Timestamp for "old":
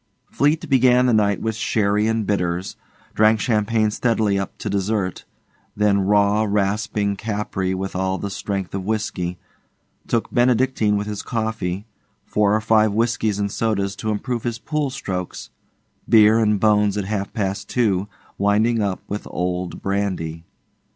19.29-19.83